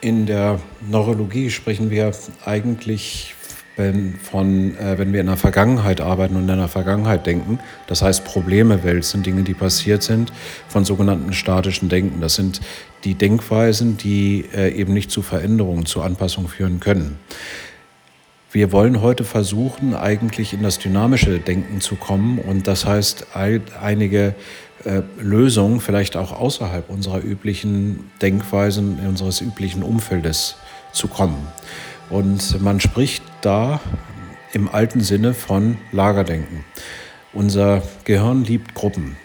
[0.00, 0.58] In der
[0.88, 2.12] Neurologie sprechen wir
[2.44, 3.34] eigentlich
[4.30, 8.24] von, äh, wenn wir in der Vergangenheit arbeiten und in der Vergangenheit denken, das heißt
[8.24, 10.32] Probleme wälzen, Dinge, die passiert sind,
[10.68, 12.20] von sogenannten statischen Denken.
[12.20, 12.60] Das sind
[13.04, 17.18] die Denkweisen, die äh, eben nicht zu Veränderungen, zu Anpassungen führen können.
[18.52, 24.34] Wir wollen heute versuchen, eigentlich in das dynamische Denken zu kommen und das heißt, einige
[24.84, 30.56] äh, Lösungen vielleicht auch außerhalb unserer üblichen Denkweisen, unseres üblichen Umfeldes
[30.90, 31.46] zu kommen.
[32.08, 33.80] Und man spricht da
[34.52, 36.64] im alten Sinne von Lagerdenken.
[37.32, 39.16] Unser Gehirn liebt Gruppen.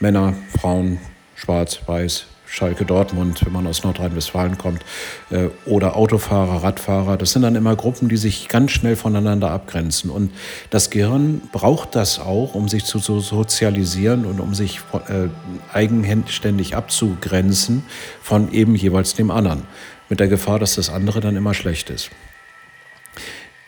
[0.00, 0.98] Männer, Frauen,
[1.36, 4.84] Schwarz, Weiß, Schalke Dortmund, wenn man aus Nordrhein-Westfalen kommt,
[5.30, 7.16] äh, oder Autofahrer, Radfahrer.
[7.16, 10.10] Das sind dann immer Gruppen, die sich ganz schnell voneinander abgrenzen.
[10.10, 10.32] Und
[10.68, 15.28] das Gehirn braucht das auch, um sich zu sozialisieren und um sich äh,
[15.72, 17.84] eigenständig abzugrenzen
[18.20, 19.62] von eben jeweils dem anderen.
[20.10, 22.10] Mit der Gefahr, dass das andere dann immer schlecht ist.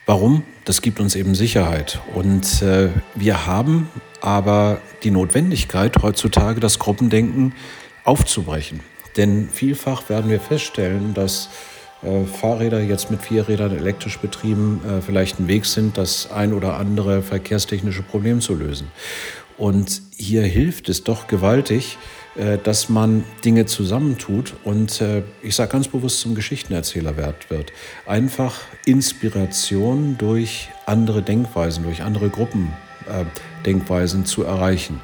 [0.05, 0.43] Warum?
[0.67, 2.03] Das gibt uns eben Sicherheit.
[2.13, 3.89] Und äh, wir haben
[4.21, 7.55] aber die Notwendigkeit, heutzutage das Gruppendenken
[8.05, 8.81] aufzubrechen.
[9.17, 11.49] Denn vielfach werden wir feststellen, dass
[12.03, 16.53] äh, Fahrräder jetzt mit vier Rädern elektrisch betrieben äh, vielleicht ein Weg sind, das ein
[16.53, 18.89] oder andere verkehrstechnische Problem zu lösen.
[19.57, 21.97] Und hier hilft es doch gewaltig,
[22.37, 27.73] äh, dass man Dinge zusammentut und äh, ich sage ganz bewusst zum Geschichtenerzähler wird.
[28.07, 35.01] Einfach Inspiration durch andere Denkweisen, durch andere Gruppendenkweisen äh, zu erreichen.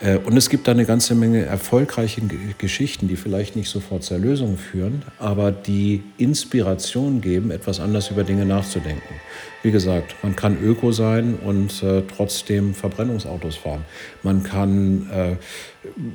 [0.00, 2.20] Äh, und es gibt da eine ganze Menge erfolgreiche
[2.58, 8.24] Geschichten, die vielleicht nicht sofort zur Lösung führen, aber die Inspiration geben, etwas anders über
[8.24, 9.14] Dinge nachzudenken.
[9.62, 13.84] Wie gesagt, man kann Öko sein und äh, trotzdem Verbrennungsautos fahren.
[14.22, 15.36] Man kann äh,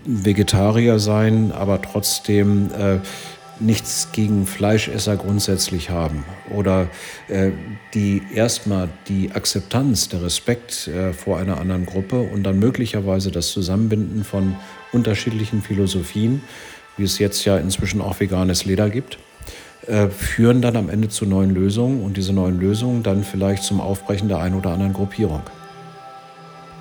[0.05, 2.99] Vegetarier sein, aber trotzdem äh,
[3.59, 6.87] nichts gegen Fleischesser grundsätzlich haben oder
[7.27, 7.51] äh,
[7.93, 13.51] die erstmal die Akzeptanz, der Respekt äh, vor einer anderen Gruppe und dann möglicherweise das
[13.51, 14.55] Zusammenbinden von
[14.91, 16.41] unterschiedlichen Philosophien,
[16.97, 19.17] wie es jetzt ja inzwischen auch veganes Leder gibt,
[19.87, 23.81] äh, führen dann am Ende zu neuen Lösungen und diese neuen Lösungen dann vielleicht zum
[23.81, 25.41] Aufbrechen der einen oder anderen Gruppierung.